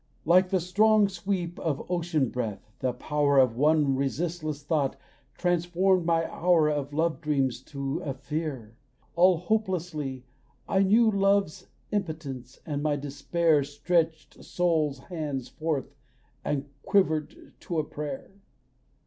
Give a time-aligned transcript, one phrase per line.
[0.25, 4.95] Like the strong sweep of ocean breath the power Of one resistless thought
[5.37, 8.73] transformed my hour Of love dreams to a fear.
[9.15, 10.25] All hopelessly
[10.67, 15.93] I knew love's impotence, and my despair Stretched soul hands forth,
[16.43, 18.31] and quivered to a prayer.